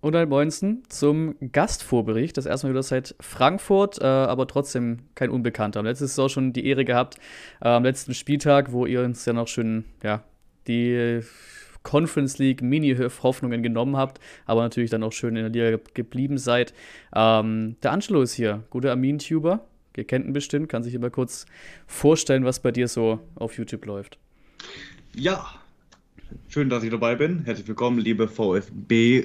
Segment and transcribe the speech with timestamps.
[0.00, 2.36] Und ein Moinsen zum Gastvorbericht.
[2.36, 5.82] Das erste Mal wieder seit Frankfurt, äh, aber trotzdem kein Unbekannter.
[5.82, 7.16] Letztes Jahr schon die Ehre gehabt,
[7.60, 10.22] äh, am letzten Spieltag, wo ihr uns ja noch schön, ja,
[10.68, 11.22] die
[11.82, 16.74] Conference League Mini-Hoffnungen genommen habt, aber natürlich dann auch schön in der Liga geblieben seid.
[17.14, 19.66] Ähm, der Angelo ist hier, guter Amin-Tuber.
[19.96, 21.46] Ihr kennt ihn bestimmt, kann sich immer kurz
[21.88, 24.18] vorstellen, was bei dir so auf YouTube läuft.
[25.14, 25.44] Ja,
[26.46, 27.44] schön, dass ich dabei bin.
[27.44, 29.24] Herzlich willkommen, liebe VfB äh,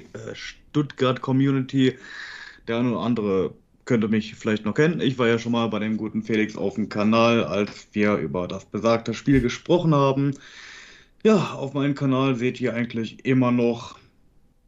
[0.74, 1.94] Stuttgart Community.
[2.68, 3.54] Der eine oder andere
[3.86, 5.02] könnte mich vielleicht noch kennen.
[5.02, 8.48] Ich war ja schon mal bei dem guten Felix auf dem Kanal, als wir über
[8.48, 10.34] das besagte Spiel gesprochen haben.
[11.24, 14.00] Ja, auf meinem Kanal seht ihr eigentlich immer noch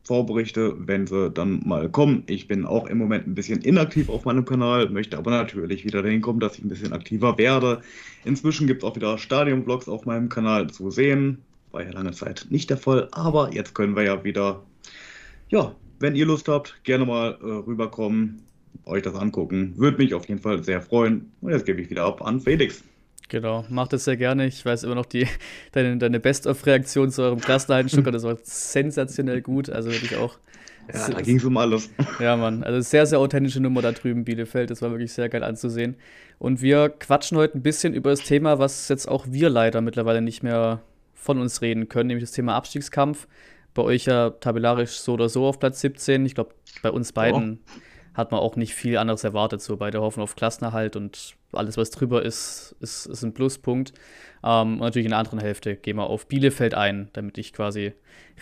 [0.03, 2.21] Vorberichte, wenn sie dann mal kommen.
[2.27, 6.03] Ich bin auch im Moment ein bisschen inaktiv auf meinem Kanal, möchte aber natürlich wieder
[6.03, 7.81] dahin kommen, dass ich ein bisschen aktiver werde.
[8.25, 11.41] Inzwischen gibt es auch wieder Stadion-Vlogs auf meinem Kanal zu sehen.
[11.71, 14.61] War ja lange Zeit nicht der Fall, aber jetzt können wir ja wieder,
[15.49, 18.43] ja, wenn ihr Lust habt, gerne mal äh, rüberkommen,
[18.85, 19.73] euch das angucken.
[19.75, 21.31] Würde mich auf jeden Fall sehr freuen.
[21.41, 22.83] Und jetzt gebe ich wieder ab an Felix.
[23.27, 24.45] Genau, mach das sehr gerne.
[24.45, 25.25] Ich weiß immer noch die,
[25.71, 29.71] deine, deine Best-of-Reaktion zu eurem Klassenhalten-Stuttgart, das war sensationell gut.
[29.71, 30.37] Also wirklich auch.
[30.93, 31.89] Ja, da ging es um alles.
[32.19, 32.63] Ja, Mann.
[32.63, 34.69] Also sehr, sehr authentische Nummer da drüben, Bielefeld.
[34.69, 35.95] Das war wirklich sehr geil anzusehen.
[36.37, 40.21] Und wir quatschen heute ein bisschen über das Thema, was jetzt auch wir leider mittlerweile
[40.21, 40.83] nicht mehr
[41.15, 43.27] von uns reden können, nämlich das Thema Abstiegskampf.
[43.75, 46.25] Bei euch ja tabellarisch so oder so auf Platz 17.
[46.25, 47.79] Ich glaube, bei uns beiden oh.
[48.15, 49.61] hat man auch nicht viel anderes erwartet.
[49.61, 53.93] So beide hoffen auf Klassenerhalt und alles, was drüber ist, ist, ist ein Pluspunkt.
[54.43, 57.93] Ähm, und natürlich in der anderen Hälfte gehen wir auf Bielefeld ein, damit ich quasi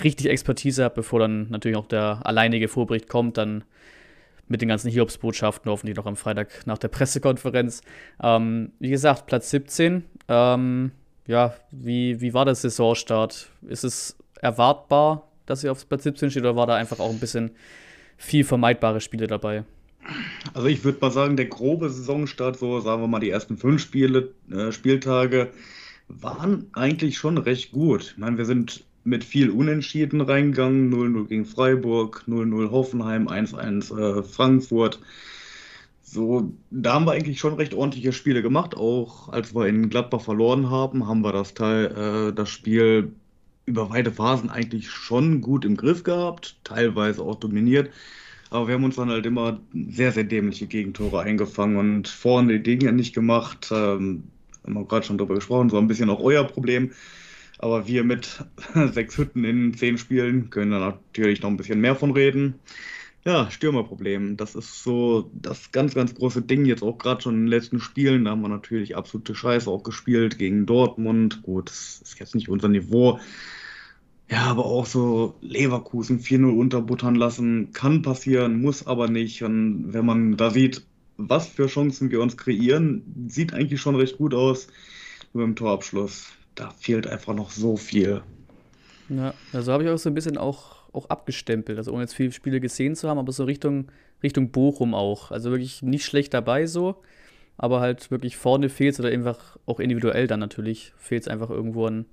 [0.03, 3.63] richtig Expertise habe, bevor dann natürlich auch der alleinige Vorbericht kommt, dann
[4.47, 7.81] mit den ganzen Hiobsbotschaften, hoffentlich noch am Freitag nach der Pressekonferenz.
[8.21, 10.03] Ähm, wie gesagt, Platz 17.
[10.27, 10.91] Ähm,
[11.25, 13.49] ja, wie, wie war der Saisonstart?
[13.61, 17.19] Ist es erwartbar, dass ihr auf Platz 17 steht, oder war da einfach auch ein
[17.19, 17.51] bisschen
[18.17, 19.63] viel vermeidbare Spiele dabei?
[20.53, 23.81] Also ich würde mal sagen, der grobe Saisonstart, so sagen wir mal die ersten fünf
[23.81, 25.51] Spiele, äh, Spieltage,
[26.09, 28.11] waren eigentlich schon recht gut.
[28.11, 30.93] Ich meine, wir sind mit viel Unentschieden reingegangen.
[30.93, 34.99] 0-0 gegen Freiburg, 0-0 Hoffenheim, 1-1 äh, Frankfurt.
[36.01, 38.75] So, da haben wir eigentlich schon recht ordentliche Spiele gemacht.
[38.75, 41.85] Auch als wir in Gladbach verloren haben, haben wir das Teil,
[42.29, 43.13] äh, das Spiel
[43.65, 47.91] über weite Phasen eigentlich schon gut im Griff gehabt, teilweise auch dominiert.
[48.49, 52.77] Aber wir haben uns dann halt immer sehr, sehr dämliche Gegentore eingefangen und vorne die
[52.77, 53.69] Dinge nicht gemacht.
[53.71, 54.25] Ähm,
[54.63, 56.91] haben wir gerade schon darüber gesprochen, so ein bisschen auch euer Problem.
[57.57, 58.45] Aber wir mit
[58.91, 62.55] sechs Hütten in zehn Spielen können da natürlich noch ein bisschen mehr von reden.
[63.25, 64.35] Ja, Stürmerproblem.
[64.35, 66.65] Das ist so das ganz, ganz große Ding.
[66.65, 68.25] Jetzt auch gerade schon in den letzten Spielen.
[68.25, 71.41] Da haben wir natürlich absolute Scheiße auch gespielt gegen Dortmund.
[71.43, 73.19] Gut, das ist jetzt nicht unser Niveau.
[74.29, 79.43] Ja, aber auch so Leverkusen 4-0 unterbuttern lassen, kann passieren, muss aber nicht.
[79.43, 80.83] Und wenn man da sieht,
[81.17, 84.67] was für Chancen wir uns kreieren, sieht eigentlich schon recht gut aus.
[85.33, 88.21] Nur im Torabschluss, da fehlt einfach noch so viel.
[89.09, 91.77] Ja, also habe ich auch so ein bisschen auch, auch abgestempelt.
[91.77, 93.87] Also ohne jetzt viele Spiele gesehen zu haben, aber so Richtung,
[94.21, 95.31] Richtung Bochum auch.
[95.31, 97.01] Also wirklich nicht schlecht dabei so,
[97.57, 101.49] aber halt wirklich vorne fehlt es oder einfach auch individuell dann natürlich fehlt es einfach
[101.49, 102.05] irgendwo an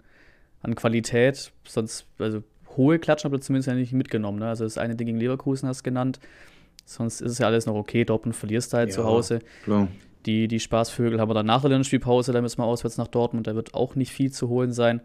[0.62, 1.52] an Qualität.
[1.66, 2.42] Sonst, also
[2.76, 4.38] hohe Klatschen habt ihr zumindest ja nicht mitgenommen.
[4.38, 4.48] Ne?
[4.48, 6.20] Also das eine Ding gegen Leverkusen hast du genannt.
[6.84, 8.04] Sonst ist es ja alles noch okay.
[8.04, 9.40] Dortmund verlierst du halt ja, zu Hause.
[9.64, 9.88] Klar.
[10.26, 13.46] Die, die Spaßvögel haben wir dann nach der Länderspielpause, da müssen wir auswärts nach Dortmund,
[13.46, 15.00] da wird auch nicht viel zu holen sein.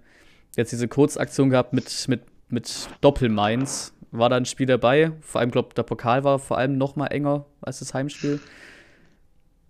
[0.57, 3.93] Jetzt diese Kurzaktion gehabt mit, mit, mit Doppelmainz.
[4.11, 5.11] War da ein Spiel dabei?
[5.21, 8.39] Vor allem, glaube der Pokal war vor allem noch mal enger als das Heimspiel.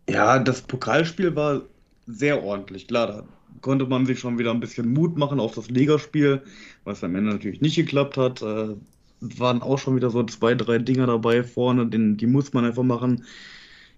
[0.08, 1.64] Ja, das Pokalspiel war
[2.06, 2.88] sehr ordentlich.
[2.88, 3.24] Klar, da
[3.62, 6.44] konnte man sich schon wieder ein bisschen Mut machen auf das Ligaspiel,
[6.84, 8.42] was am Ende natürlich nicht geklappt hat.
[8.42, 8.76] Äh,
[9.22, 12.84] waren auch schon wieder so zwei, drei Dinger dabei vorne, den, die muss man einfach
[12.84, 13.26] machen.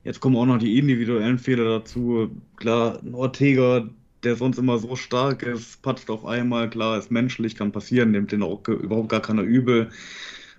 [0.03, 2.29] Jetzt kommen auch noch die individuellen Fehler dazu.
[2.55, 3.89] Klar, ein Ortega,
[4.23, 6.69] der sonst immer so stark ist, patzt auf einmal.
[6.69, 9.89] Klar, ist menschlich, kann passieren, nimmt den auch überhaupt gar keiner übel.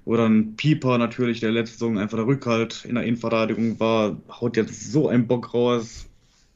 [0.05, 4.57] Oder ein Pieper natürlich, der letzte Saison einfach der Rückhalt in der Innenverteidigung war, haut
[4.57, 6.09] jetzt so einen Bock raus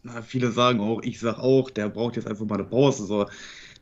[0.03, 3.07] na, viele sagen auch, ich sag auch, der braucht jetzt einfach mal eine Pause.
[3.07, 3.27] So.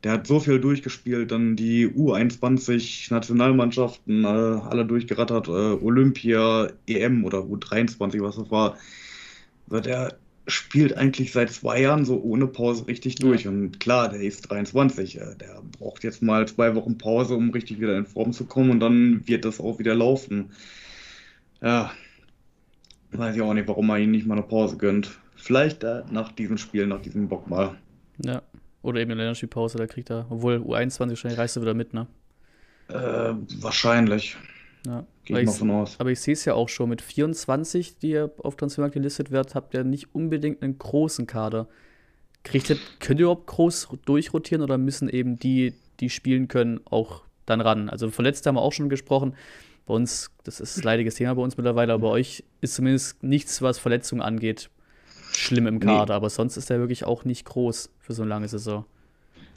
[0.05, 7.25] Der hat so viel durchgespielt, dann die U21 Nationalmannschaften, äh, alle durchgerattert, äh, Olympia, EM
[7.25, 8.77] oder U23, was das war.
[9.67, 13.45] Der spielt eigentlich seit zwei Jahren so ohne Pause richtig durch.
[13.45, 13.51] Ja.
[13.51, 15.21] Und klar, der ist 23.
[15.21, 18.71] Äh, der braucht jetzt mal zwei Wochen Pause, um richtig wieder in Form zu kommen
[18.71, 20.51] und dann wird das auch wieder laufen.
[21.63, 21.93] Ja,
[23.13, 25.19] weiß ich auch nicht, warum man ihn nicht mal eine Pause gönnt.
[25.37, 27.77] Vielleicht äh, nach diesem Spiel, nach diesem Bock mal.
[28.25, 28.43] Ja.
[28.83, 31.93] Oder eben in der Länderspielpause, da kriegt er, obwohl U21 wahrscheinlich reißt er wieder mit,
[31.93, 32.07] ne?
[32.89, 34.37] Äh, wahrscheinlich.
[34.87, 35.07] Ja.
[35.25, 35.97] Gehe ich mal von aus.
[35.99, 39.55] Aber ich sehe es ja auch schon mit 24, die ihr auf Transfermarkt gelistet wird,
[39.55, 41.69] habt ihr nicht unbedingt einen großen Kader.
[42.43, 47.23] Kriegt ihr, könnt ihr überhaupt groß durchrotieren oder müssen eben die, die spielen können, auch
[47.47, 47.89] dann ran?
[47.91, 49.35] Also Verletzte haben wir auch schon gesprochen.
[49.87, 53.23] Bei uns, das ist ein leidiges Thema bei uns mittlerweile, aber bei euch ist zumindest
[53.23, 54.71] nichts, was Verletzungen angeht,
[55.33, 56.15] schlimm im Kader.
[56.15, 56.17] Nee.
[56.17, 58.85] Aber sonst ist der wirklich auch nicht groß für so eine lange Saison.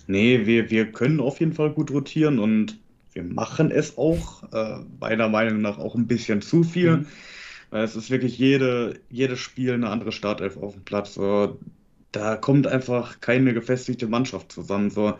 [0.07, 2.77] Nee, wir, wir können auf jeden Fall gut rotieren und
[3.13, 6.97] wir machen es auch, äh, meiner Meinung nach auch ein bisschen zu viel.
[6.97, 7.07] Mhm.
[7.69, 11.15] Weil es ist wirklich jede, jedes Spiel eine andere Startelf auf dem Platz.
[11.15, 11.59] So,
[12.11, 14.91] da kommt einfach keine gefestigte Mannschaft zusammen.
[14.91, 15.15] So,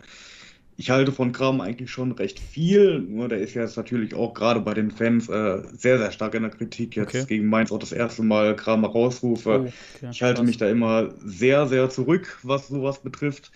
[0.76, 4.60] ich halte von Kram eigentlich schon recht viel, nur der ist jetzt natürlich auch gerade
[4.60, 6.96] bei den Fans äh, sehr, sehr stark in der Kritik.
[6.96, 7.24] Jetzt okay.
[7.26, 9.50] gegen Mainz auch das erste Mal Kramer rausrufe.
[9.50, 10.08] Oh, okay.
[10.10, 13.52] Ich halte mich da immer sehr, sehr zurück, was sowas betrifft.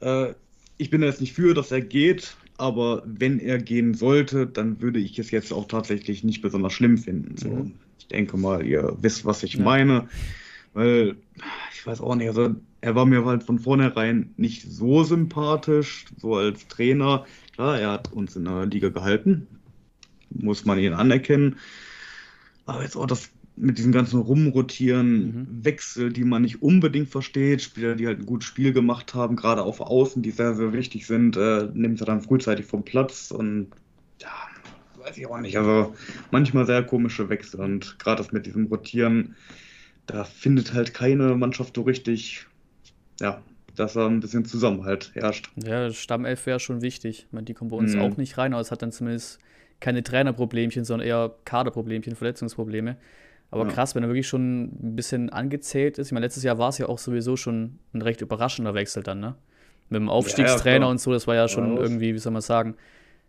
[0.00, 0.34] Äh,
[0.76, 4.98] ich bin jetzt nicht für, dass er geht, aber wenn er gehen sollte, dann würde
[4.98, 7.36] ich es jetzt auch tatsächlich nicht besonders schlimm finden.
[7.36, 7.72] So, mhm.
[7.98, 9.64] Ich denke mal, ihr wisst, was ich ja.
[9.64, 10.08] meine.
[10.74, 11.16] Weil,
[11.72, 16.36] ich weiß auch nicht, also er war mir halt von vornherein nicht so sympathisch, so
[16.36, 17.26] als Trainer.
[17.54, 19.46] Klar, er hat uns in der Liga gehalten,
[20.30, 21.56] muss man ihn anerkennen.
[22.66, 25.64] Aber jetzt auch das mit diesem ganzen Rumrotieren, mhm.
[25.64, 29.62] Wechsel, die man nicht unbedingt versteht, Spieler, die halt ein gutes Spiel gemacht haben, gerade
[29.62, 33.68] auf Außen, die sehr, sehr wichtig sind, äh, nimmt er dann frühzeitig vom Platz und
[34.20, 34.28] ja,
[35.04, 35.56] weiß ich auch nicht.
[35.58, 35.94] Also
[36.30, 39.36] manchmal sehr komische Wechsel und gerade das mit diesem Rotieren,
[40.06, 42.46] da findet halt keine Mannschaft so richtig,
[43.20, 43.42] ja,
[43.74, 45.50] dass da ein bisschen Zusammenhalt herrscht.
[45.64, 47.26] Ja, Stammelf wäre schon wichtig.
[47.26, 48.00] Ich meine, die kommen bei uns mhm.
[48.00, 49.38] auch nicht rein, aber es hat dann zumindest
[49.80, 52.96] keine Trainerproblemchen, sondern eher Kaderproblemchen, Verletzungsprobleme.
[53.50, 53.72] Aber ja.
[53.72, 56.08] krass, wenn er wirklich schon ein bisschen angezählt ist.
[56.08, 59.20] Ich meine, letztes Jahr war es ja auch sowieso schon ein recht überraschender Wechsel dann,
[59.20, 59.36] ne?
[59.88, 62.76] Mit dem Aufstiegstrainer ja, und so, das war ja schon irgendwie, wie soll man sagen,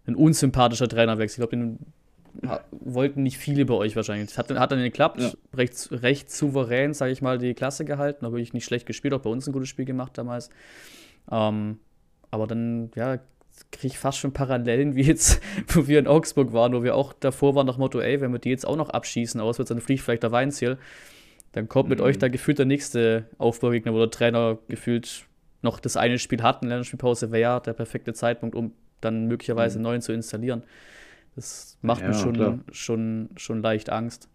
[0.06, 1.42] ein unsympathischer Trainerwechsel.
[1.42, 1.80] Ich glaube, den
[2.72, 4.38] wollten nicht viele bei euch wahrscheinlich.
[4.38, 5.32] Hat, hat dann geklappt, ja.
[5.54, 9.22] recht, recht souverän, sage ich mal, die Klasse gehalten, aber wirklich nicht schlecht gespielt, auch
[9.22, 10.50] bei uns ein gutes Spiel gemacht damals.
[11.32, 11.80] Ähm,
[12.32, 13.20] aber dann, ja,
[13.72, 17.14] kriege ich fast schon Parallelen, wie jetzt, wo wir in Augsburg waren, wo wir auch
[17.14, 20.02] davor waren nach Motto, ey, wenn wir die jetzt auch noch abschießen, auswärts, dann fliegt
[20.02, 20.78] vielleicht der Weinziel.
[21.54, 22.06] Dann kommt mit mhm.
[22.06, 25.26] euch da gefühlt der nächste Aufbaugegner, wo der Trainer gefühlt
[25.62, 28.72] noch das eine Spiel hat, eine Lernspielpause wäre der perfekte Zeitpunkt, um
[29.02, 29.90] dann möglicherweise einen mhm.
[29.90, 30.64] neuen zu installieren.
[31.36, 34.30] Das macht ja, mir schon, schon, schon leicht Angst.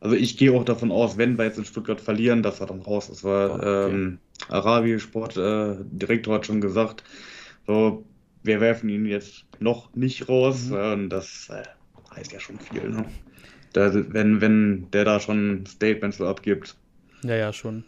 [0.00, 2.80] Also ich gehe auch davon aus, wenn wir jetzt in Stuttgart verlieren, dass er dann
[2.80, 3.22] raus ist.
[3.22, 3.90] Weil okay.
[3.90, 4.18] ähm,
[4.48, 7.04] Arabi Sportdirektor äh, hat schon gesagt,
[7.66, 8.04] so
[8.42, 10.70] wir werfen ihn jetzt noch nicht raus.
[10.70, 11.06] Mhm.
[11.06, 11.62] Äh, das äh,
[12.16, 12.88] heißt ja schon viel.
[12.88, 13.04] Ne?
[13.72, 16.76] Da, wenn, wenn der da schon Statements so abgibt.
[17.22, 17.84] Ja, ja, schon.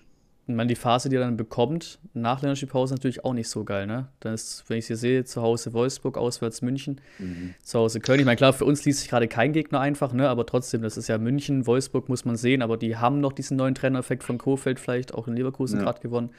[0.49, 3.87] Ich meine, die Phase, die er dann bekommt, nach Länderspielpause natürlich auch nicht so geil,
[3.87, 4.09] ne?
[4.19, 7.55] Dann ist, wenn ich sie sehe, zu Hause Wolfsburg, auswärts München, mhm.
[7.63, 8.19] zu Hause Köln.
[8.19, 10.29] Ich meine, klar, für uns liest sich gerade kein Gegner einfach, ne?
[10.29, 13.57] Aber trotzdem, das ist ja München, Wolfsburg muss man sehen, aber die haben noch diesen
[13.57, 15.85] neuen Trainereffekt von Kofeld vielleicht auch in Leverkusen ja.
[15.85, 16.31] gerade gewonnen.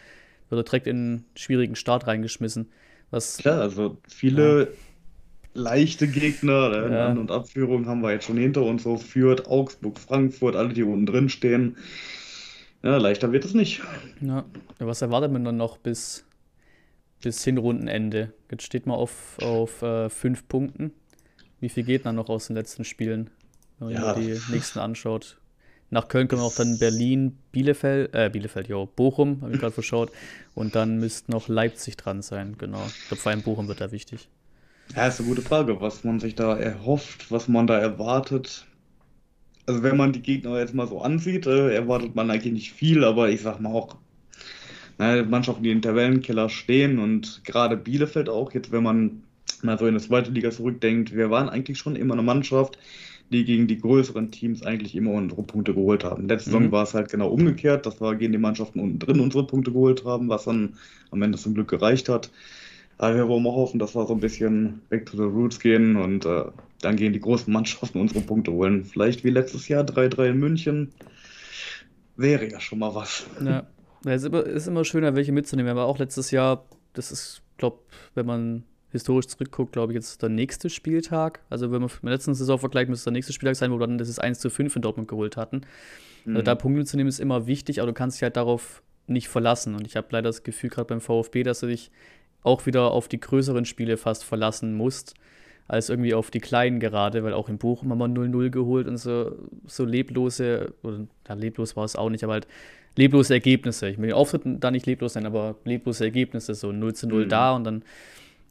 [0.49, 2.69] Wird er direkt in einen schwierigen Start reingeschmissen.
[3.13, 4.67] Was, Klar, also viele ja.
[5.53, 7.07] leichte Gegner ja.
[7.09, 10.81] An- und Abführungen haben wir jetzt schon hinter uns, so Fürth, Augsburg, Frankfurt, alle, die
[10.81, 11.77] unten drin stehen.
[12.81, 13.83] Ja, leichter wird es nicht.
[14.19, 14.45] Ja.
[14.79, 16.25] Was erwartet man dann noch bis,
[17.21, 18.33] bis Hinrundenende?
[18.49, 20.91] Jetzt steht man auf, auf äh, fünf Punkten.
[21.59, 23.29] Wie viel geht dann noch aus den letzten Spielen,
[23.77, 24.15] wenn man ja.
[24.15, 25.37] die nächsten anschaut?
[25.93, 30.11] Nach Köln kommen auch dann Berlin, Bielefeld, äh, Bielefeld, jo, Bochum, habe ich gerade verschaut.
[30.55, 32.83] Und dann müsste noch Leipzig dran sein, genau.
[32.87, 34.27] Ich glaube, vor allem Bochum wird da wichtig.
[34.95, 38.65] Ja, ist eine gute Frage, was man sich da erhofft, was man da erwartet.
[39.67, 43.03] Also, wenn man die Gegner jetzt mal so ansieht, äh, erwartet man eigentlich nicht viel,
[43.03, 43.95] aber ich sag mal auch,
[44.97, 49.21] na, Mannschaften, die in Tabellenkeller stehen und gerade Bielefeld auch, jetzt wenn man
[49.61, 52.79] mal so in die zweite Liga zurückdenkt, wir waren eigentlich schon immer eine Mannschaft,
[53.33, 56.27] die gegen die größeren Teams eigentlich immer unsere Punkte geholt haben.
[56.29, 56.53] Letzte mhm.
[56.53, 59.71] Saison war es halt genau umgekehrt, dass wir gegen die Mannschaften unten drin unsere Punkte
[59.71, 60.75] geholt haben, was dann
[61.11, 62.31] am Ende zum Glück gereicht hat.
[62.97, 65.95] Aber wir wollen auch hoffen, dass wir so ein bisschen back to the roots gehen
[65.95, 66.45] und äh,
[66.81, 68.85] dann gehen die großen Mannschaften unsere Punkte holen.
[68.85, 70.93] Vielleicht wie letztes Jahr 3-3 in München.
[72.15, 73.25] Wäre ja schon mal was.
[73.43, 73.65] Ja,
[74.05, 75.71] es ist immer, ist immer schöner, welche mitzunehmen.
[75.71, 77.79] Aber auch letztes Jahr, das ist, glaube
[78.13, 78.63] wenn man
[78.93, 81.41] historisch zurückguckt, glaube ich, jetzt der nächste Spieltag.
[81.49, 83.87] Also wenn man mit der letzten Saison vergleicht, müsste der nächste Spieltag sein, wo wir
[83.87, 85.61] dann das ist 1 zu 5 in Dortmund geholt hatten.
[86.23, 86.37] Mhm.
[86.37, 89.27] Also da Punkte zu nehmen ist immer wichtig, aber du kannst dich halt darauf nicht
[89.27, 89.75] verlassen.
[89.75, 91.91] Und ich habe leider das Gefühl, gerade beim VfB, dass du dich
[92.43, 95.15] auch wieder auf die größeren Spiele fast verlassen musst,
[95.67, 98.97] als irgendwie auf die kleinen gerade, weil auch in Bochum haben wir 0-0 geholt und
[98.97, 99.35] so,
[99.65, 102.47] so leblose, oder ja, leblos war es auch nicht, aber halt
[102.97, 103.89] leblose Ergebnisse.
[103.89, 107.25] Ich will den Auftritt da nicht leblos nennen, aber leblose Ergebnisse, so 0 zu 0
[107.25, 107.29] mhm.
[107.29, 107.83] da und dann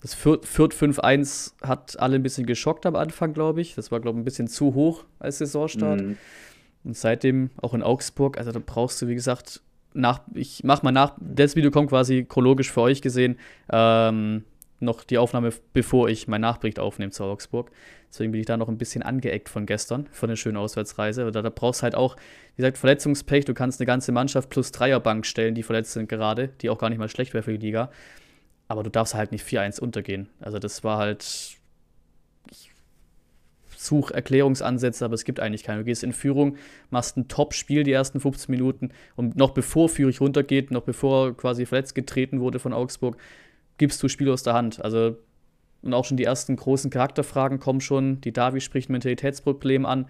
[0.02, 3.76] Das Fürth, 5-1 hat alle ein bisschen geschockt am Anfang, glaube ich.
[3.76, 6.02] Das war, glaube ich, ein bisschen zu hoch als Saisonstart.
[6.02, 6.18] Mhm.
[6.82, 9.62] Und seitdem auch in Augsburg, also da brauchst du, wie gesagt,
[9.94, 13.38] nach, ich mach mal nach, das Video kommt quasi chronologisch für euch gesehen,
[13.71, 14.42] ähm,
[14.80, 17.71] noch die Aufnahme, bevor ich meinen Nachbericht aufnehme zu Augsburg.
[18.11, 21.30] Deswegen bin ich da noch ein bisschen angeeckt von gestern, von der schönen Auswärtsreise.
[21.30, 22.16] Da, da brauchst du halt auch,
[22.56, 23.44] wie gesagt, Verletzungspech.
[23.44, 26.90] Du kannst eine ganze Mannschaft plus Dreierbank stellen, die verletzt sind gerade, die auch gar
[26.90, 27.90] nicht mal schlecht wäre für die Liga.
[28.73, 30.31] Aber du darfst halt nicht 4-1 untergehen.
[30.41, 31.59] Also das war halt.
[32.50, 32.71] Ich
[33.76, 35.81] suche Erklärungsansätze, aber es gibt eigentlich keine.
[35.81, 36.57] Du gehst in Führung,
[36.88, 41.67] machst ein Top-Spiel die ersten 15 Minuten und noch bevor Fürich runtergeht, noch bevor quasi
[41.67, 43.19] verletzt getreten wurde von Augsburg,
[43.76, 44.83] gibst du Spiel aus der Hand.
[44.83, 45.19] Also,
[45.83, 48.23] und auch schon die ersten großen Charakterfragen kommen schon.
[48.23, 50.07] Die Davi spricht Mentalitätsproblem an.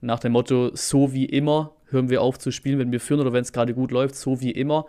[0.00, 3.34] Nach dem Motto, so wie immer, hören wir auf zu spielen, wenn wir führen oder
[3.34, 4.86] wenn es gerade gut läuft, so wie immer.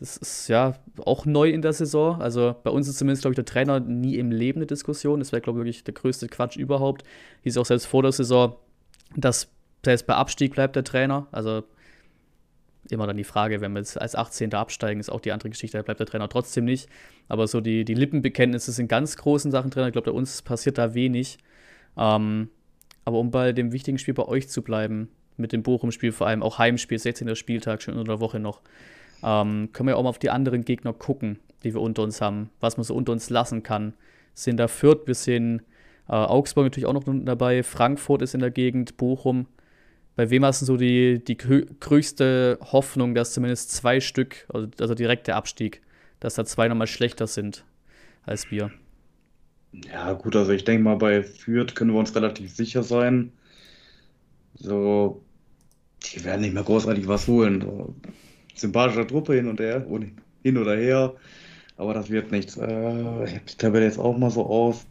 [0.00, 2.22] Das ist ja auch neu in der Saison.
[2.22, 5.20] Also bei uns ist zumindest, glaube ich, der Trainer nie im Leben eine Diskussion.
[5.20, 7.04] Das wäre, glaube ich, wirklich der größte Quatsch überhaupt.
[7.42, 8.56] Hieß auch selbst vor der Saison,
[9.14, 9.48] dass
[9.84, 11.28] selbst bei Abstieg bleibt der Trainer.
[11.32, 11.64] Also
[12.88, 14.54] immer dann die Frage, wenn wir jetzt als 18.
[14.54, 16.88] absteigen, ist auch die andere Geschichte, da bleibt der Trainer trotzdem nicht.
[17.28, 19.86] Aber so die, die Lippenbekenntnisse sind ganz großen Sachen drin.
[19.86, 21.36] Ich glaube, bei uns passiert da wenig.
[21.98, 22.48] Ähm,
[23.04, 26.42] aber um bei dem wichtigen Spiel bei euch zu bleiben, mit dem Bochum-Spiel vor allem,
[26.42, 27.36] auch Heimspiel, 16.
[27.36, 28.62] Spieltag, schon unter der Woche noch,
[29.22, 32.50] ähm, können wir auch mal auf die anderen Gegner gucken, die wir unter uns haben,
[32.60, 33.94] was man so unter uns lassen kann.
[34.34, 35.62] Sind da Fürth, wir sehen
[36.08, 39.46] äh, Augsburg natürlich auch noch dabei, Frankfurt ist in der Gegend, Bochum,
[40.16, 44.94] bei wem hast du so die, die größte Hoffnung, dass zumindest zwei Stück, also, also
[44.94, 45.80] direkt der Abstieg,
[46.18, 47.64] dass da zwei nochmal schlechter sind
[48.26, 48.70] als wir?
[49.72, 53.32] Ja, gut, also ich denke mal, bei Fürth können wir uns relativ sicher sein.
[54.54, 55.22] So,
[56.12, 57.62] die werden nicht mehr großartig was holen.
[57.62, 57.94] So,
[58.56, 59.86] sympathischer Truppe hin und her,
[60.42, 61.14] hin oder her,
[61.76, 62.56] aber das wird nichts.
[62.56, 64.86] Äh, ich habe die Tabelle jetzt auch mal so aus.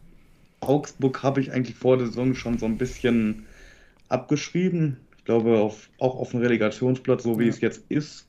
[0.60, 3.46] Augsburg habe ich eigentlich vor der Saison schon so ein bisschen
[4.08, 4.98] abgeschrieben
[5.30, 7.50] glaube, auf, auch auf dem Relegationsplatz, so wie ja.
[7.50, 8.26] es jetzt ist.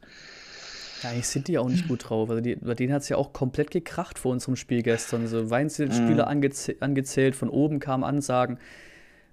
[1.02, 2.30] Ja, eigentlich sind die auch nicht gut drauf.
[2.30, 5.26] Also die, bei denen hat es ja auch komplett gekracht vor unserem Spiel gestern.
[5.28, 6.32] So Weinzelspieler mhm.
[6.32, 8.60] angezäh angezählt, von oben kamen Ansagen.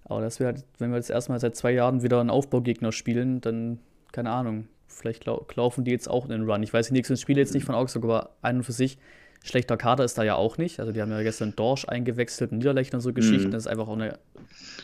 [0.05, 3.79] Aber das wäre, wenn wir jetzt erstmal seit zwei Jahren wieder einen Aufbaugegner spielen, dann,
[4.13, 6.63] keine Ahnung, vielleicht lau laufen die jetzt auch in den Run.
[6.63, 8.99] Ich weiß die nächsten Spiele jetzt nicht von Augsburg, aber ein und für sich
[9.45, 10.81] Schlechter Kader ist da ja auch nicht.
[10.81, 13.49] Also die haben ja gestern Dorsch eingewechselt und Niederlechner so Geschichten.
[13.49, 13.53] Mhm.
[13.53, 14.19] Das ist einfach auch eine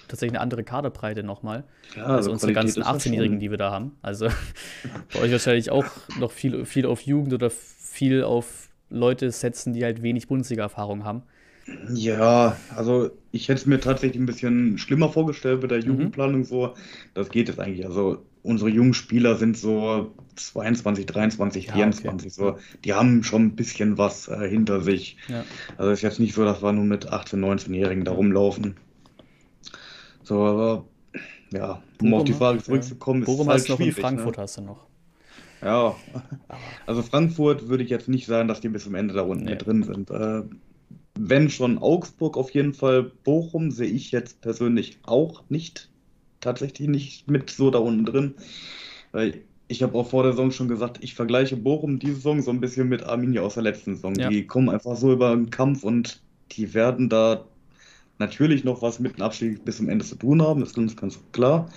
[0.09, 1.65] tatsächlich eine andere Kaderbreite nochmal.
[1.97, 3.97] Ja, also, also unsere ganzen 18-Jährigen, die wir da haben.
[4.01, 4.29] Also
[5.13, 5.87] bei euch wahrscheinlich auch
[6.19, 11.23] noch viel, viel auf Jugend oder viel auf Leute setzen, die halt wenig Bundesliga-Erfahrung haben.
[11.93, 15.87] Ja, also ich hätte es mir tatsächlich ein bisschen schlimmer vorgestellt mit der mhm.
[15.87, 16.45] Jugendplanung mhm.
[16.45, 16.75] so.
[17.15, 17.87] Das geht jetzt eigentlich.
[17.87, 22.27] Also unsere jungen Spieler sind so 22, 23, ja, 24.
[22.27, 22.31] Okay.
[22.37, 25.17] So, die haben schon ein bisschen was äh, hinter sich.
[25.29, 25.45] Ja.
[25.77, 28.77] Also ist jetzt nicht so, dass wir nur mit 18, 19-Jährigen da rumlaufen.
[30.23, 30.85] So, aber
[31.53, 33.25] ja, um Bochum, auf die Frage zurückzukommen, ja.
[33.25, 34.43] ist Bochum halt hast du noch in Frankfurt ne?
[34.43, 34.87] hast du noch.
[35.63, 35.97] Ja,
[36.87, 39.57] also Frankfurt würde ich jetzt nicht sagen, dass die bis zum Ende da unten nee.
[39.57, 40.11] drin sind.
[40.11, 40.43] Äh,
[41.19, 45.89] wenn schon Augsburg auf jeden Fall, Bochum sehe ich jetzt persönlich auch nicht
[46.45, 48.35] tatsächlich nicht mit so da unten drin.
[49.13, 52.51] Weil ich habe auch vor der Saison schon gesagt, ich vergleiche Bochum diese Saison so
[52.51, 54.15] ein bisschen mit Arminia aus der letzten Saison.
[54.15, 54.29] Ja.
[54.29, 56.21] Die kommen einfach so über den Kampf und
[56.53, 57.45] die werden da
[58.19, 60.97] natürlich noch was mit dem Abstieg bis zum Ende zu tun haben, das ist uns
[60.97, 61.69] ganz klar.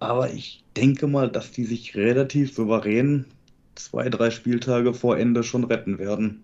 [0.00, 3.24] Aber ich denke mal, dass die sich relativ souverän
[3.74, 6.42] zwei, drei Spieltage vor Ende schon retten werden.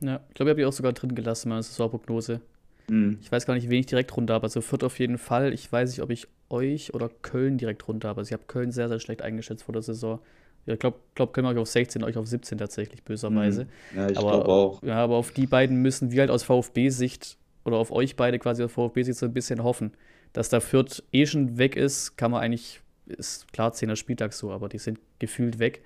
[0.00, 2.40] Ja, ich glaube, ich habe die auch sogar drin gelassen, meine Saisonprognose.
[2.88, 3.18] Mhm.
[3.20, 4.44] Ich weiß gar nicht, wen ich direkt runter habe.
[4.44, 5.52] Also Fürth auf jeden Fall.
[5.52, 8.16] Ich weiß nicht, ob ich euch oder Köln direkt runter.
[8.16, 10.20] Also ich habe Köln sehr, sehr schlecht eingeschätzt vor der Saison.
[10.66, 13.64] ich glaube, glaub, Köln euch auf 16, euch auf 17 tatsächlich, böserweise.
[13.92, 13.98] Mhm.
[13.98, 14.82] Ja, ich glaube auch.
[14.82, 18.62] Ja, aber auf die beiden müssen wir halt aus VfB-Sicht oder auf euch beide quasi
[18.62, 19.92] aus VfB-Sicht so ein bisschen hoffen.
[20.32, 24.50] Dass da Fürth eh schon weg ist, kann man eigentlich, ist klar, 10er Spieltag so,
[24.50, 25.82] aber die sind gefühlt weg.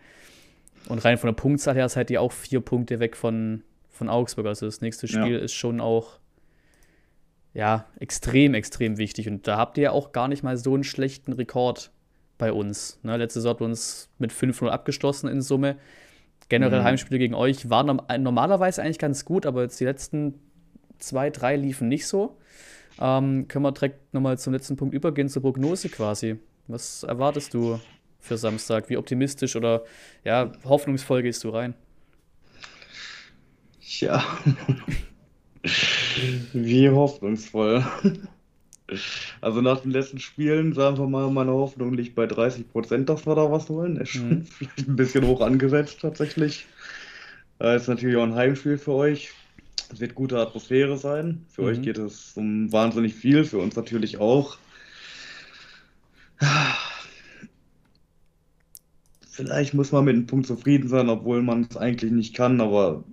[0.89, 4.47] Und rein von der Punktzahl her seid ihr auch vier Punkte weg von, von Augsburg.
[4.47, 5.39] Also das nächste Spiel ja.
[5.39, 6.19] ist schon auch
[7.59, 9.29] ja, extrem, extrem wichtig.
[9.29, 11.91] Und da habt ihr ja auch gar nicht mal so einen schlechten Rekord
[12.39, 13.01] bei uns.
[13.03, 13.17] Ne?
[13.17, 15.77] Letzte Saison ihr uns mit 5-0 abgeschlossen in Summe.
[16.49, 16.85] Generell mhm.
[16.85, 20.35] Heimspiele gegen euch waren normalerweise eigentlich ganz gut, aber jetzt die letzten
[21.01, 22.39] zwei, drei liefen nicht so.
[23.01, 26.39] Ähm, können wir direkt nochmal zum letzten Punkt übergehen, zur Prognose quasi.
[26.69, 27.81] Was erwartest du
[28.21, 28.89] für Samstag?
[28.89, 29.83] Wie optimistisch oder
[30.23, 31.75] ja, hoffnungsvoll gehst du rein?
[33.81, 34.23] Ja,
[36.53, 37.85] wie hoffnungsvoll.
[39.43, 43.27] Also nach den letzten Spielen, sagen wir mal, meine Hoffnung liegt bei 30 Prozent, dass
[43.27, 43.99] wir da was holen.
[43.99, 44.47] Ist mhm.
[44.51, 46.67] vielleicht ein bisschen hoch angesetzt tatsächlich.
[47.59, 49.33] Das ist natürlich auch ein Heimspiel für euch.
[49.93, 51.45] Es wird gute Atmosphäre sein.
[51.51, 51.69] Für mhm.
[51.69, 54.57] euch geht es um wahnsinnig viel, für uns natürlich auch.
[59.31, 63.05] Vielleicht muss man mit einem Punkt zufrieden sein, obwohl man es eigentlich nicht kann, aber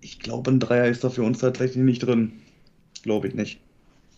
[0.00, 2.32] ich glaube, ein Dreier ist da für uns tatsächlich nicht drin.
[3.04, 3.60] Glaube ich nicht.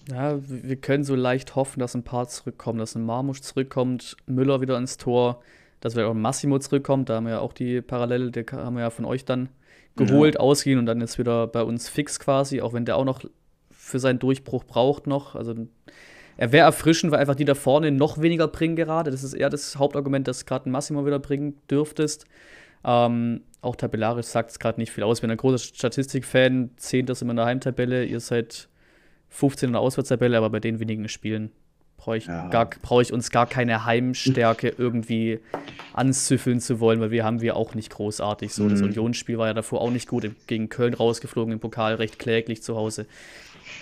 [0.08, 4.60] Ja, wir können so leicht hoffen, dass ein paar zurückkommen, dass ein Marmusch zurückkommt, Müller
[4.60, 5.42] wieder ins Tor,
[5.80, 7.08] dass wir auch ein Massimo zurückkommt.
[7.08, 9.48] Da haben wir ja auch die Parallele, die haben wir ja von euch dann
[9.96, 10.40] geholt, ja.
[10.40, 13.24] ausgehen und dann ist wieder bei uns fix quasi, auch wenn der auch noch
[13.72, 15.34] für seinen Durchbruch braucht noch.
[15.34, 15.54] Also
[16.36, 19.10] er wäre erfrischend, weil einfach die da vorne noch weniger bringen gerade.
[19.10, 22.26] Das ist eher das Hauptargument, dass gerade ein Massimo wieder bringen dürftest.
[22.84, 25.22] Ähm, auch tabellarisch sagt es gerade nicht viel aus.
[25.22, 27.06] Wenn ein großer Statistikfan, 10.
[27.08, 28.68] sind wir in der Heimtabelle, ihr seid
[29.36, 31.50] 15 in der Auswärtstabelle, aber bei den wenigen Spielen
[31.98, 32.48] brauche ich, ja.
[32.82, 35.40] brauch ich uns gar keine Heimstärke irgendwie
[35.92, 38.54] anzüffeln zu wollen, weil wir haben wir auch nicht großartig.
[38.54, 38.70] So, mhm.
[38.70, 40.30] das Unionsspiel war ja davor auch nicht gut.
[40.46, 43.06] Gegen Köln rausgeflogen im Pokal, recht kläglich zu Hause.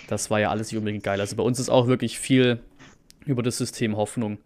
[0.07, 1.21] Das war ja alles nicht unbedingt geil.
[1.21, 2.59] Also bei uns ist auch wirklich viel
[3.25, 4.39] über das System Hoffnung.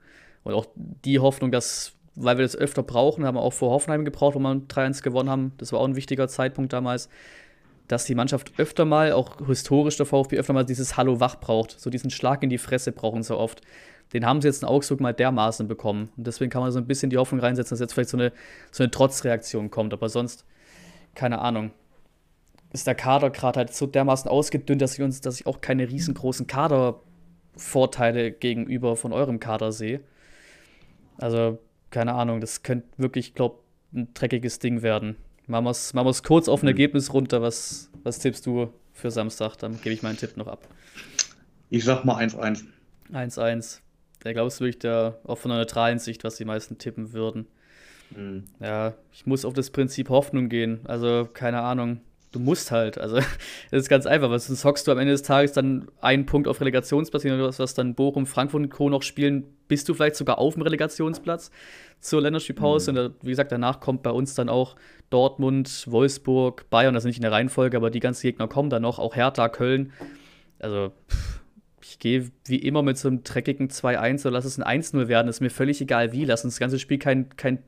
[0.43, 4.05] Und auch die Hoffnung, dass, weil wir das öfter brauchen, haben wir auch vor Hoffenheim
[4.05, 5.53] gebraucht, wo wir 3-1 gewonnen haben.
[5.57, 7.09] Das war auch ein wichtiger Zeitpunkt damals
[7.89, 11.79] dass die Mannschaft öfter mal, auch historisch der VfB, öfter mal dieses Hallo wach braucht.
[11.79, 13.61] So diesen Schlag in die Fresse brauchen so oft.
[14.13, 16.09] Den haben sie jetzt in Augsburg mal dermaßen bekommen.
[16.15, 18.31] Und deswegen kann man so ein bisschen die Hoffnung reinsetzen, dass jetzt vielleicht so eine,
[18.71, 19.91] so eine Trotzreaktion kommt.
[19.91, 20.45] Aber sonst,
[21.15, 21.71] keine Ahnung.
[22.71, 25.89] Ist der Kader gerade halt so dermaßen ausgedünnt, dass ich uns, dass ich auch keine
[25.89, 30.01] riesengroßen Kadervorteile gegenüber von eurem Kader sehe.
[31.17, 31.57] Also,
[31.89, 33.57] keine Ahnung, das könnte wirklich, glaube
[33.91, 35.15] ein dreckiges Ding werden.
[35.49, 36.69] Machen wir es kurz auf ein mhm.
[36.69, 37.41] Ergebnis runter.
[37.41, 39.57] Was, was tippst du für Samstag?
[39.57, 40.67] Dann gebe ich meinen Tipp noch ab.
[41.71, 42.65] Ich sag mal 1-1.
[43.11, 43.79] 1-1.
[44.19, 47.47] Da glaubst du wirklich, da, auch von einer neutralen Sicht, was die meisten tippen würden.
[48.15, 48.43] Mhm.
[48.59, 50.81] Ja, ich muss auf das Prinzip Hoffnung gehen.
[50.85, 52.01] Also, keine Ahnung.
[52.31, 52.97] Du musst halt.
[52.97, 53.15] Also,
[53.71, 56.47] das ist ganz einfach, weil sonst hockst du am Ende des Tages dann einen Punkt
[56.47, 58.89] auf Relegationsplatz, oder was, was dann Bochum, Frankfurt und Co.
[58.89, 61.51] noch spielen, bist du vielleicht sogar auf dem Relegationsplatz
[61.99, 62.91] zur Länderspielpause.
[62.91, 62.97] Mhm.
[62.97, 64.75] Und wie gesagt, danach kommt bei uns dann auch
[65.09, 68.83] Dortmund, Wolfsburg, Bayern, das ist nicht in der Reihenfolge, aber die ganzen Gegner kommen dann
[68.83, 69.91] noch, auch Hertha, Köln.
[70.59, 70.91] Also,
[71.81, 75.27] ich gehe wie immer mit so einem dreckigen 2-1 oder lass es ein 1-0 werden,
[75.27, 76.25] ist mir völlig egal wie.
[76.25, 77.59] Lass uns das ganze Spiel kein, kein,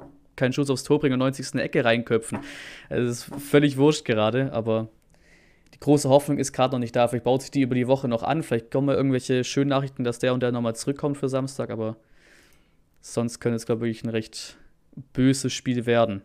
[0.41, 1.55] kein Schuss aufs Tor bringen und 90.
[1.55, 2.39] Ecke reinköpfen.
[2.89, 4.89] Also, das ist völlig wurscht gerade, aber
[5.75, 7.07] die große Hoffnung ist gerade noch nicht da.
[7.07, 8.41] Vielleicht baut sich die über die Woche noch an.
[8.41, 11.95] Vielleicht kommen mal irgendwelche schönen Nachrichten, dass der und der nochmal zurückkommt für Samstag, aber
[13.01, 14.57] sonst könnte es, glaube ich, ein recht
[15.13, 16.23] böses Spiel werden.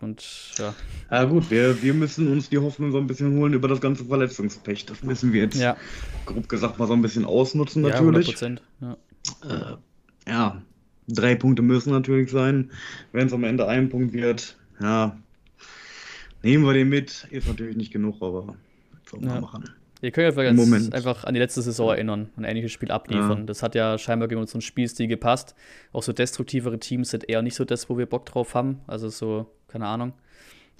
[0.00, 0.24] Und
[0.56, 0.74] ja.
[1.10, 4.06] Ja, gut, wir, wir müssen uns die Hoffnung so ein bisschen holen über das ganze
[4.06, 4.86] Verletzungspech.
[4.86, 5.76] Das müssen wir jetzt, ja.
[6.24, 8.28] grob gesagt, mal so ein bisschen ausnutzen, natürlich.
[8.28, 8.58] Ja, 100%.
[8.80, 8.96] Ja.
[9.44, 10.62] Äh, ja,
[11.14, 12.70] drei Punkte müssen natürlich sein.
[13.12, 15.16] Wenn es am Ende ein Punkt wird, ja,
[16.42, 17.26] nehmen wir den mit.
[17.30, 18.56] Ist natürlich nicht genug, aber
[19.08, 19.40] soll man ja.
[19.40, 19.64] machen.
[20.02, 20.94] Ihr könnt Moment.
[20.94, 23.40] einfach an die letzte Saison erinnern, ein ähnliches Spiel abliefern.
[23.40, 23.44] Ja.
[23.44, 25.54] Das hat ja scheinbar gegen unseren Spielstil gepasst.
[25.92, 28.80] Auch so destruktivere Teams sind eher nicht so das, wo wir Bock drauf haben.
[28.86, 30.14] Also so, keine Ahnung.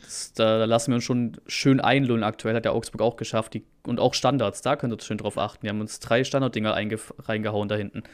[0.00, 2.24] Das, da, da, lassen wir uns schon schön einlullen.
[2.24, 3.52] Aktuell hat der Augsburg auch geschafft.
[3.52, 5.66] Die, und auch Standards, da könnt ihr schön drauf achten.
[5.66, 8.04] Die haben uns drei Standarddinger reingehauen da hinten.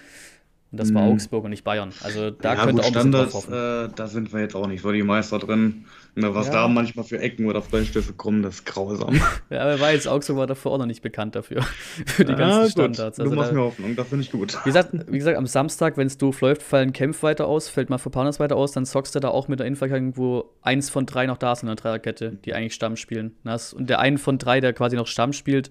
[0.72, 1.12] Und das war mhm.
[1.12, 1.90] Augsburg und nicht Bayern.
[2.02, 4.90] Also da ja, könnte gut, auch Standards, äh, da sind wir jetzt auch nicht so
[4.90, 5.85] die Meister drin.
[6.18, 6.55] Ne, was ja.
[6.55, 9.20] da manchmal für Ecken oder Freistöße kommen, das ist grausam.
[9.50, 11.61] ja, aber weiß, Augsburg war davor auch noch nicht bekannt dafür.
[12.07, 12.70] für die ja, ganzen gut.
[12.70, 13.20] Standards.
[13.20, 14.57] Also du machst da, mir Hoffnung, das finde ich gut.
[14.64, 17.90] Wie gesagt, wie gesagt am Samstag, wenn es doof läuft, fallen Kempf weiter aus, fällt
[17.90, 21.05] mal Panas weiter aus, dann zockst du da auch mit der Innenverteidigung, wo eins von
[21.05, 23.37] drei noch da ist in der Dreierkette, die eigentlich Stamm spielen.
[23.44, 25.70] Und der einen von drei, der quasi noch Stamm spielt,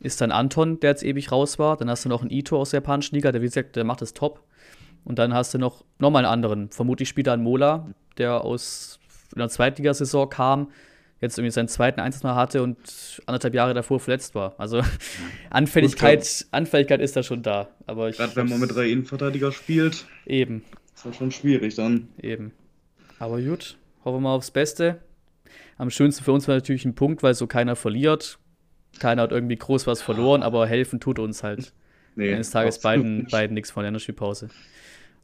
[0.00, 1.76] ist dann Anton, der jetzt ewig raus war.
[1.76, 4.02] Dann hast du noch einen Ito aus der japanischen Liga, der wie gesagt, der macht
[4.02, 4.42] es top.
[5.04, 6.70] Und dann hast du noch, noch mal einen anderen.
[6.70, 8.98] Vermutlich spielt da ein Mola, der aus
[9.34, 10.70] einer Zweitligasaison kam,
[11.20, 12.78] jetzt irgendwie seinen zweiten Einsatz mal hatte und
[13.26, 14.54] anderthalb Jahre davor verletzt war.
[14.58, 14.82] Also
[15.50, 17.68] Anfälligkeit, Gut, Anfälligkeit ist da schon da.
[17.86, 20.06] Aber Gerade wenn man mit drei Innenverteidiger spielt.
[20.26, 20.64] Eben.
[20.94, 22.08] Ist halt schon schwierig dann.
[22.20, 22.52] Eben.
[23.18, 25.00] Aber gut, hoffen wir mal aufs Beste.
[25.76, 28.38] Am schönsten für uns war natürlich ein Punkt, weil so keiner verliert.
[28.98, 31.72] Keiner hat irgendwie groß was verloren, aber helfen tut uns halt.
[32.16, 34.48] Nee, eines Tages beiden, beiden nichts von der Spielpause.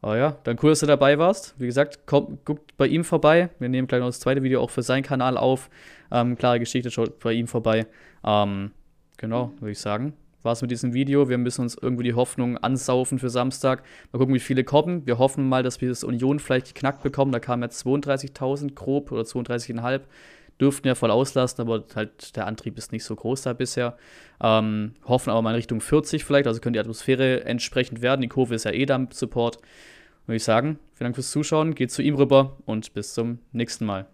[0.02, 1.54] Aber ja, dann cool, dass du dabei warst.
[1.58, 3.48] Wie gesagt, komm, guckt bei ihm vorbei.
[3.58, 5.70] Wir nehmen gleich noch das zweite Video auch für seinen Kanal auf.
[6.12, 7.86] Ähm, klare Geschichte, schaut bei ihm vorbei.
[8.24, 8.70] Ähm,
[9.16, 10.12] genau, würde ich sagen.
[10.42, 11.28] War es mit diesem Video.
[11.28, 13.82] Wir müssen uns irgendwie die Hoffnung ansaufen für Samstag.
[14.12, 15.04] Mal gucken, wie viele kommen.
[15.06, 17.32] Wir hoffen mal, dass wir das Union vielleicht geknackt bekommen.
[17.32, 20.02] Da kamen jetzt 32.000 grob oder 32,5
[20.60, 23.96] dürften ja voll auslassen, aber halt der Antrieb ist nicht so groß da bisher.
[24.40, 28.22] Ähm, hoffen aber mal in Richtung 40 vielleicht, also könnte die Atmosphäre entsprechend werden.
[28.22, 29.58] Die Kurve ist ja eh da im Support.
[30.26, 33.86] Würde ich sagen, vielen Dank fürs Zuschauen, geht zu ihm rüber und bis zum nächsten
[33.86, 34.06] Mal.